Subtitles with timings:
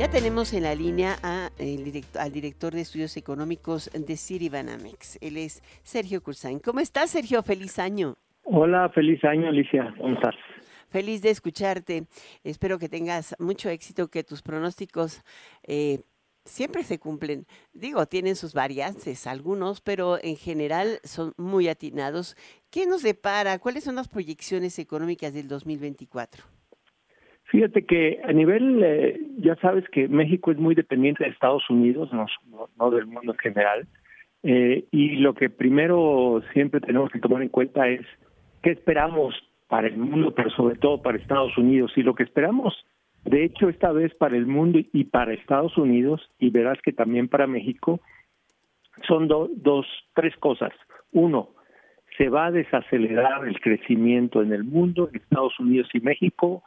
[0.00, 5.18] Ya tenemos en la línea a el director, al director de estudios económicos de Citibanamex.
[5.20, 6.58] Él es Sergio Cursain.
[6.58, 7.42] ¿Cómo estás, Sergio?
[7.42, 8.16] Feliz año.
[8.44, 9.94] Hola, feliz año, Alicia.
[9.98, 10.34] ¿Cómo estás?
[10.88, 12.04] Feliz de escucharte.
[12.42, 15.22] Espero que tengas mucho éxito, que tus pronósticos
[15.64, 16.00] eh,
[16.46, 17.44] siempre se cumplen.
[17.74, 22.38] Digo, tienen sus variantes algunos, pero en general son muy atinados.
[22.70, 23.58] ¿Qué nos depara?
[23.58, 26.59] ¿Cuáles son las proyecciones económicas del 2024?
[27.50, 32.08] Fíjate que a nivel, eh, ya sabes que México es muy dependiente de Estados Unidos,
[32.12, 33.88] no, del mundo en general,
[34.44, 38.06] eh, y lo que primero siempre tenemos que tomar en cuenta es
[38.62, 39.34] qué esperamos
[39.66, 41.92] para el mundo, pero sobre todo para Estados Unidos.
[41.96, 42.72] Y lo que esperamos,
[43.24, 47.26] de hecho, esta vez para el mundo y para Estados Unidos, y verás que también
[47.26, 48.00] para México,
[49.08, 50.72] son dos, tres cosas.
[51.10, 51.50] Uno,
[52.16, 56.62] se va a desacelerar el crecimiento en el mundo, en Estados Unidos y México,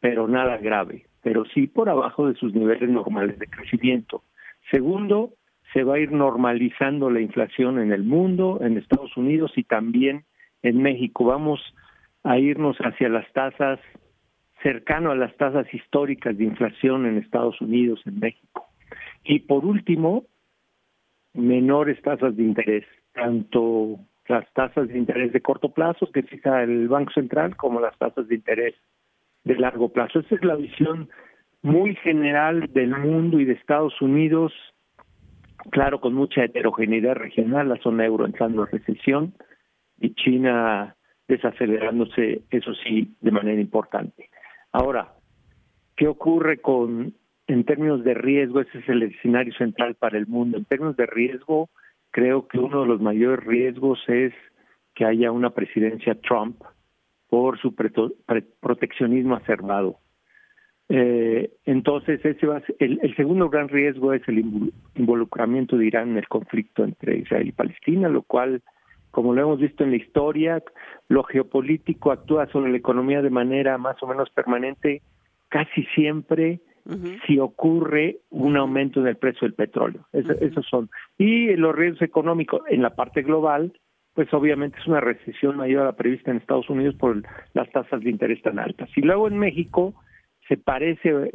[0.00, 4.22] pero nada grave, pero sí por abajo de sus niveles normales de crecimiento.
[4.70, 5.34] Segundo,
[5.72, 10.24] se va a ir normalizando la inflación en el mundo, en Estados Unidos y también
[10.62, 11.24] en México.
[11.24, 11.60] Vamos
[12.22, 13.80] a irnos hacia las tasas
[14.62, 18.66] cercano a las tasas históricas de inflación en Estados Unidos, en México.
[19.24, 20.24] Y por último,
[21.34, 26.88] menores tasas de interés, tanto las tasas de interés de corto plazo que fija el
[26.88, 28.74] Banco Central como las tasas de interés
[29.48, 30.20] de largo plazo.
[30.20, 31.08] Esa es la visión
[31.62, 34.52] muy general del mundo y de Estados Unidos,
[35.70, 39.34] claro, con mucha heterogeneidad regional, la zona euro entrando en recesión
[39.98, 40.94] y China
[41.26, 44.28] desacelerándose, eso sí, de manera importante.
[44.70, 45.14] Ahora,
[45.96, 47.14] ¿qué ocurre con,
[47.46, 48.60] en términos de riesgo?
[48.60, 50.58] Ese es el escenario central para el mundo.
[50.58, 51.70] En términos de riesgo,
[52.10, 54.32] creo que uno de los mayores riesgos es
[54.94, 56.62] que haya una presidencia Trump
[57.28, 59.98] por su proteccionismo acervado.
[60.88, 66.16] Eh, entonces, ese va el, el, segundo gran riesgo es el involucramiento de Irán en
[66.16, 68.62] el conflicto entre Israel y Palestina, lo cual,
[69.10, 70.62] como lo hemos visto en la historia,
[71.08, 75.02] lo geopolítico actúa sobre la economía de manera más o menos permanente,
[75.48, 76.60] casi siempre
[77.26, 80.06] si ocurre un aumento en el precio del petróleo.
[80.12, 80.88] Esos son.
[81.18, 83.72] Y los riesgos económicos en la parte global,
[84.18, 87.22] pues obviamente es una recesión mayor a la prevista en Estados Unidos por
[87.54, 88.90] las tasas de interés tan altas.
[88.96, 89.94] Y luego en México
[90.48, 91.30] se parece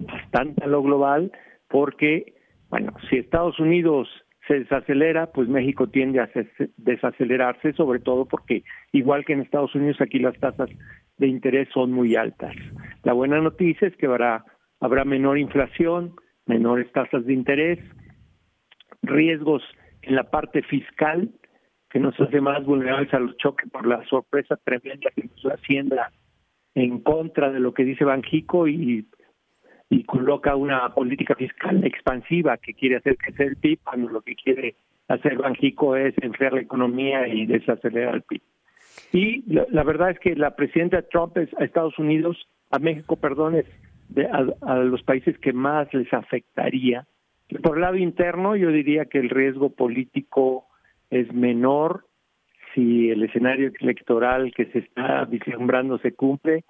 [0.00, 1.30] bastante a lo global
[1.68, 2.34] porque,
[2.70, 4.08] bueno, si Estados Unidos
[4.48, 6.28] se desacelera, pues México tiende a
[6.76, 10.70] desacelerarse, sobre todo porque, igual que en Estados Unidos, aquí las tasas
[11.18, 12.56] de interés son muy altas.
[13.04, 14.44] La buena noticia es que habrá,
[14.80, 16.16] habrá menor inflación,
[16.46, 17.78] menores tasas de interés,
[19.02, 19.62] riesgos
[20.02, 21.30] en la parte fiscal,
[21.94, 26.10] que nos hace más vulnerables a los choques por la sorpresa tremenda que nos Hacienda
[26.74, 29.06] en contra de lo que dice Banjico y,
[29.90, 34.34] y coloca una política fiscal expansiva que quiere hacer crecer el PIB cuando lo que
[34.34, 34.74] quiere
[35.06, 38.42] hacer Banjico es enfriar la economía y desacelerar el PIB.
[39.12, 43.54] Y la, verdad es que la presidenta Trump es a Estados Unidos, a México, perdón,
[43.54, 43.66] es
[44.08, 47.06] de, a, a los países que más les afectaría.
[47.62, 50.66] Por el lado interno, yo diría que el riesgo político
[51.14, 52.06] es menor
[52.74, 56.64] si el escenario electoral que se está vislumbrando se cumple,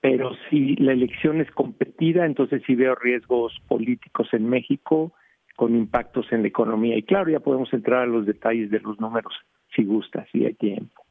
[0.00, 5.12] pero si la elección es competida, entonces sí veo riesgos políticos en México
[5.56, 6.96] con impactos en la economía.
[6.96, 9.34] Y claro, ya podemos entrar a los detalles de los números
[9.74, 11.02] si gusta, si hay tiempo.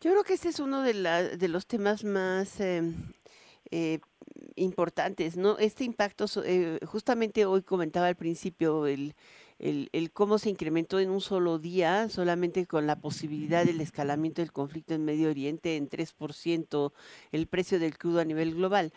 [0.00, 2.82] Yo creo que este es uno de, la, de los temas más eh,
[3.70, 4.00] eh,
[4.56, 5.58] importantes, ¿no?
[5.58, 9.14] Este impacto, eh, justamente hoy comentaba al principio el
[9.62, 14.52] el, cómo se incrementó en un solo día, solamente con la posibilidad del escalamiento del
[14.52, 16.92] conflicto en Medio Oriente en 3%
[17.30, 18.92] el precio del crudo a nivel global.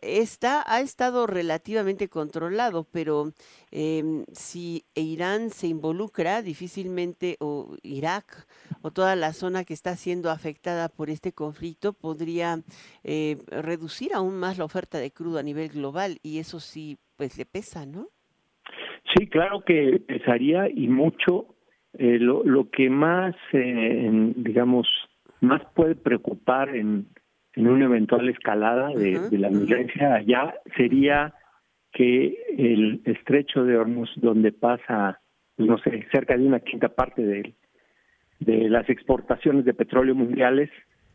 [0.00, 3.32] Está, ha estado relativamente controlado, pero
[3.72, 8.46] em, si Irán se involucra, difícilmente, o Irak,
[8.82, 12.62] o toda la zona que está siendo afectada por este conflicto, podría
[13.02, 17.36] eh, reducir aún más la oferta de crudo a nivel global, y eso sí, pues
[17.36, 18.08] le pesa, ¿no?
[19.14, 21.54] Sí, claro que pesaría y mucho.
[21.94, 24.86] Eh, lo, lo que más, eh, digamos,
[25.40, 27.08] más puede preocupar en,
[27.54, 31.34] en una eventual escalada de, la violencia allá sería
[31.92, 35.20] que el estrecho de Hormuz, donde pasa,
[35.56, 37.54] no sé, cerca de una quinta parte de,
[38.40, 40.70] de las exportaciones de petróleo mundiales,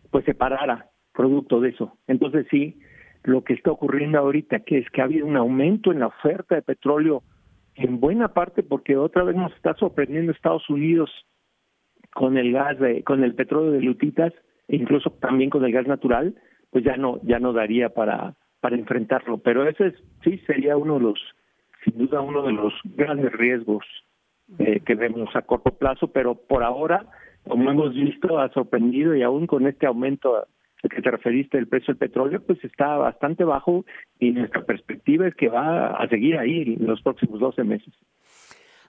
[0.10, 1.98] pues se parara producto de eso.
[2.08, 2.80] Entonces sí,
[3.24, 6.56] lo que está ocurriendo ahorita, que es que ha habido un aumento en la oferta
[6.56, 7.24] de petróleo
[7.75, 11.10] en buena parte porque otra vez nos está sorprendiendo Estados Unidos
[12.14, 14.34] con el gas de, con el petróleo de lutitas
[14.68, 16.36] e incluso también con el gas natural
[16.70, 19.40] pues ya no ya no daría para para enfrentarlo.
[19.40, 19.94] Pero ese
[20.24, 21.20] sí sería uno de los,
[21.84, 23.86] sin duda, uno de los grandes riesgos
[24.58, 27.06] eh, que vemos a corto plazo, pero por ahora,
[27.46, 30.48] como hemos visto, ha sorprendido y aún con este aumento
[30.84, 33.86] al que te referiste del precio del petróleo, pues está bastante bajo
[34.20, 37.94] y nuestra perspectiva es que va a seguir ahí en los próximos 12 meses.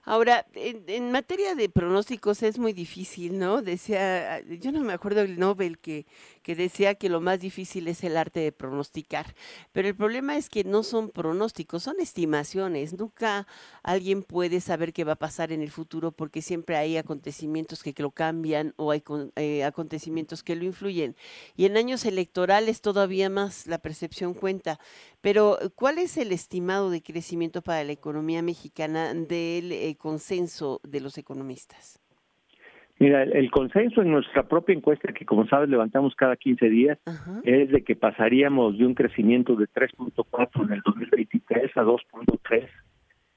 [0.07, 3.63] Ahora, en, materia de pronósticos es muy difícil, ¿no?
[3.63, 6.05] Decía, yo no me acuerdo el Nobel que,
[6.45, 9.33] que decía que lo más difícil es el arte de pronosticar,
[9.71, 12.93] pero el problema es que no son pronósticos, son estimaciones.
[12.93, 13.47] Nunca
[13.81, 17.95] alguien puede saber qué va a pasar en el futuro porque siempre hay acontecimientos que,
[17.97, 19.01] lo cambian o hay
[19.37, 21.15] eh, acontecimientos que lo influyen.
[21.55, 24.79] Y en años electorales todavía más la percepción cuenta.
[25.21, 30.99] Pero, ¿cuál es el estimado de crecimiento para la economía mexicana del eh, consenso de
[30.99, 32.04] los economistas?
[32.97, 36.97] Mira, el, consenso en nuestra propia encuesta, que como sabes levantamos cada 15 días,
[37.43, 42.67] es de que pasaríamos de un crecimiento de 3.4 en el 2023 a 2.3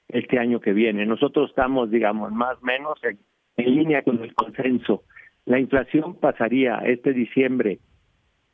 [0.09, 1.07] este año que viene.
[1.07, 3.19] Nosotros estamos, digamos, más o menos en,
[3.57, 5.03] línea con el consenso.
[5.45, 7.81] La inflación pasaría este diciembre,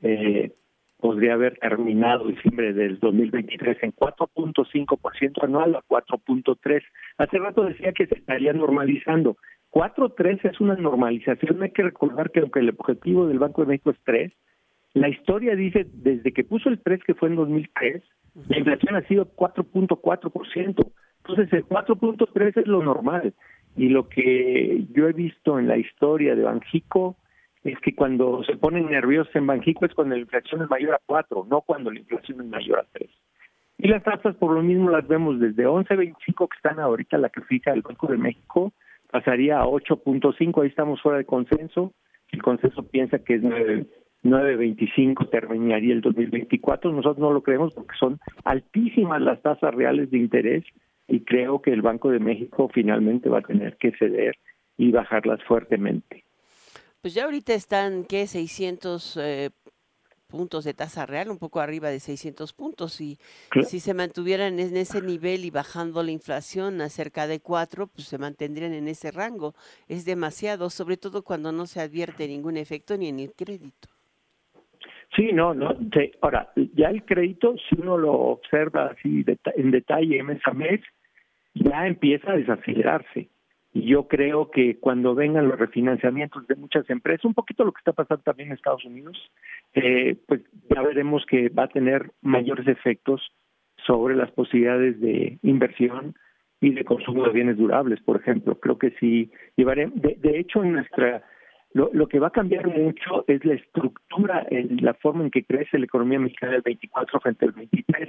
[0.00, 0.52] eh,
[0.98, 6.82] podría haber terminado diciembre del 2023 en 4.5% anual a 4.3.
[7.18, 9.36] Hace rato decía que se estaría normalizando
[9.74, 11.60] 4.3 es una normalización.
[11.60, 14.32] Hay que recordar que aunque el objetivo del Banco de México es 3,
[14.94, 18.02] la historia dice, desde que puso el 3, que fue en 2003,
[18.48, 20.92] la inflación ha sido 4.4%.
[21.26, 23.34] Entonces el 4.3 es lo normal.
[23.76, 27.16] Y lo que yo he visto en la historia de Banjico
[27.64, 31.00] es que cuando se ponen nerviosos en Banjico es cuando la inflación es mayor a
[31.04, 33.10] 4, no cuando la inflación es mayor a 3.
[33.78, 37.40] Y las tasas por lo mismo las vemos desde 11.25 que están ahorita la que
[37.40, 38.72] fija el Banco de México
[39.14, 41.92] pasaría a 8.5, ahí estamos fuera de consenso.
[42.32, 46.90] El consenso piensa que es 9.25 terminaría el 2024.
[46.90, 50.64] Nosotros no lo creemos porque son altísimas las tasas reales de interés
[51.06, 54.36] y creo que el Banco de México finalmente va a tener que ceder
[54.76, 56.24] y bajarlas fuertemente.
[57.00, 58.26] Pues ya ahorita están, ¿qué?
[58.26, 59.50] 600 eh,
[60.34, 63.00] puntos de tasa real, un poco arriba de 600 puntos.
[63.00, 63.18] Y
[63.62, 68.08] si se mantuvieran en ese nivel y bajando la inflación a cerca de 4, pues
[68.08, 69.54] se mantendrían en ese rango.
[69.86, 73.88] Es demasiado, sobre todo cuando no se advierte ningún efecto ni en el crédito.
[75.14, 75.76] Sí, no, no.
[76.22, 80.80] ahora, ya el crédito, si uno lo observa así en detalle mes a mes,
[81.54, 83.28] ya empieza a desacelerarse.
[83.74, 87.80] Y yo creo que cuando vengan los refinanciamientos de muchas empresas, un poquito lo que
[87.80, 89.18] está pasando también en Estados Unidos,
[89.74, 90.42] eh, pues
[90.72, 93.20] ya veremos que va a tener mayores efectos
[93.84, 96.14] sobre las posibilidades de inversión
[96.60, 98.60] y de consumo de bienes durables, por ejemplo.
[98.60, 101.24] Creo que sí llevaré, de, de hecho, en nuestra
[101.72, 105.44] lo, lo, que va a cambiar mucho es la estructura, en la forma en que
[105.44, 108.08] crece la economía mexicana del 24 frente al 23.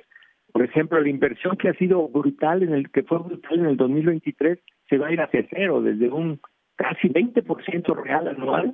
[0.55, 3.75] Por ejemplo, la inversión que ha sido brutal en el que fue brutal en el
[3.75, 4.57] 2023
[4.89, 6.39] se va a ir hacia cero, desde un
[6.77, 8.73] casi 20% real anual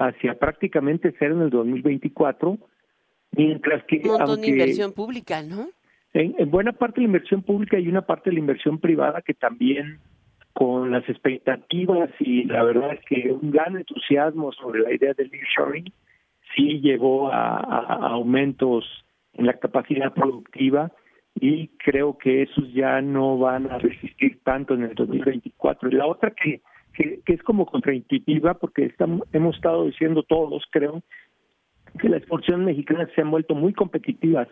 [0.00, 2.58] hacia prácticamente cero en el 2024,
[3.36, 4.00] mientras que...
[4.02, 5.68] Un montón de inversión pública, ¿no?
[6.14, 9.22] En, en, buena parte de la inversión pública y una parte de la inversión privada
[9.22, 10.00] que también
[10.52, 15.30] con las expectativas y la verdad es que un gran entusiasmo sobre la idea del
[15.30, 15.92] nearshoring
[16.56, 17.60] sí llevó a
[18.08, 18.84] aumentos
[19.34, 20.90] en la capacidad productiva
[21.34, 25.88] y creo que esos ya no van a resistir tanto en el 2024.
[25.88, 26.60] Y la otra que,
[26.92, 31.02] que, es como contraintuitiva, porque estamos, hemos estado diciendo todos, creo,
[31.98, 34.48] que las exportaciones mexicanas se han vuelto muy competitivas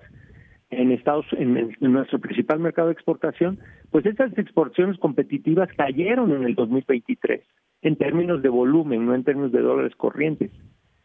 [0.71, 3.59] en Estados en, en, nuestro principal mercado de exportación,
[3.91, 7.43] pues esas exportaciones competitivas cayeron en el 2023
[7.83, 10.51] en términos de volumen, no en términos de dólares corrientes.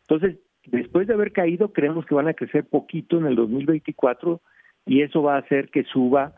[0.01, 4.41] Entonces, después de haber caído, creemos que van a crecer poquito en el 2024
[4.85, 6.33] y eso va a hacer que suba,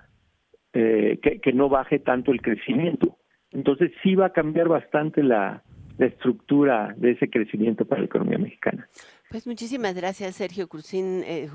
[0.74, 3.18] eh, que, no baje tanto el crecimiento.
[3.52, 5.64] Entonces sí va a cambiar bastante la,
[5.98, 8.86] estructura de ese crecimiento para la economía mexicana.
[9.30, 11.48] Pues muchísimas gracias, Sergio Cruzín, eh,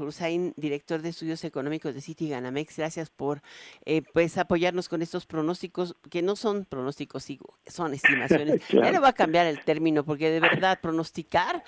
[0.56, 2.78] director de estudios económicos de City Ganamex.
[2.78, 3.42] Gracias por
[3.85, 7.28] eh, pues apoyarnos con estos pronósticos, que no son pronósticos,
[7.66, 8.66] son estimaciones.
[8.73, 11.62] Ya le va a cambiar el término, porque de verdad pronosticar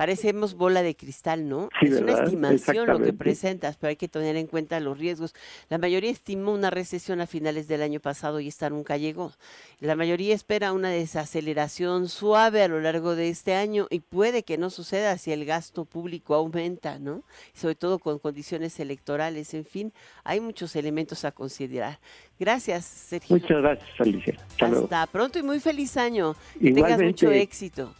[0.00, 1.68] parecemos bola de cristal, ¿no?
[1.82, 5.34] es una estimación lo que presentas, pero hay que tener en cuenta los riesgos.
[5.68, 9.32] La mayoría estimó una recesión a finales del año pasado y esta nunca llegó.
[9.78, 14.56] La mayoría espera una desaceleración suave a lo largo de este año y puede que
[14.56, 17.22] no suceda si el gasto público aumenta, ¿no?
[17.52, 19.52] Sobre todo con condiciones electorales.
[19.52, 19.92] En fin,
[20.24, 21.98] hay muchos elementos a considerar.
[22.38, 23.36] Gracias, Sergio.
[23.36, 24.34] Muchas gracias, Alicia.
[24.62, 26.36] Hasta, pronto y muy feliz año.
[26.58, 27.92] Que tengas mucho éxito.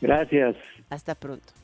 [0.00, 0.56] Gracias.
[0.92, 1.54] Hasta pronto.